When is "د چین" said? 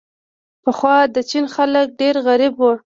1.15-1.45